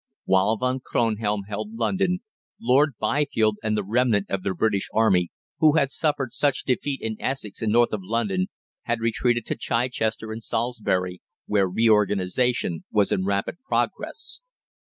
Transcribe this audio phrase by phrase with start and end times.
[0.25, 2.21] While Von Kronhelm held London,
[2.59, 7.17] Lord Byfield and the remnant of the British Army, who had suffered such defeat in
[7.21, 8.47] Essex and north of London,
[8.85, 14.41] had, four days later, retreated to Chichester and Salisbury, where reorganisation was in rapid progress.